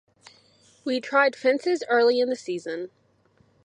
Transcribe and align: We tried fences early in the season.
We 0.83 0.99
tried 0.99 1.35
fences 1.35 1.83
early 1.87 2.19
in 2.19 2.27
the 2.29 2.35
season. 2.35 2.89